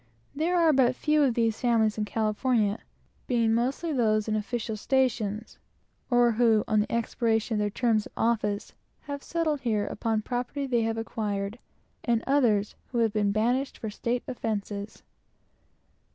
There 0.33 0.57
are 0.57 0.73
but 0.73 0.95
few 0.95 1.21
of 1.21 1.35
these 1.35 1.59
families 1.59 1.95
in 1.95 2.05
California; 2.05 2.79
being 3.27 3.53
mostly 3.53 3.93
those 3.93 4.27
in 4.27 4.35
official 4.35 4.75
stations, 4.75 5.59
or 6.09 6.31
who, 6.31 6.63
on 6.67 6.79
the 6.79 6.91
expiration 6.91 7.61
of 7.61 7.71
their 7.71 7.95
offices, 8.17 8.73
have 9.01 9.21
settled 9.21 9.61
here 9.61 9.85
upon 9.85 10.23
property 10.23 10.61
which 10.63 10.71
they 10.71 10.81
have 10.81 10.97
acquired; 10.97 11.59
and 12.03 12.23
others 12.25 12.73
who 12.87 12.97
have 12.97 13.13
been 13.13 13.31
banished 13.31 13.77
for 13.77 13.91
state 13.91 14.23
offences. 14.27 15.03